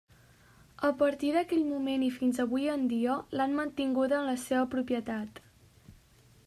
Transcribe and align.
A 0.87 0.89
partir 1.01 1.29
d'aquell 1.35 1.61
moment 1.67 2.05
i 2.07 2.11
fins 2.15 2.41
avui 2.45 2.65
en 2.77 2.89
dia, 2.95 3.19
l'han 3.41 3.55
mantinguda 3.61 4.19
en 4.23 4.29
la 4.33 4.37
seva 4.47 4.67
propietat. 4.75 5.43